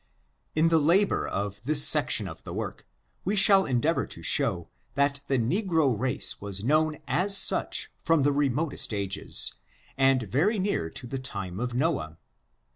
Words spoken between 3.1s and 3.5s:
we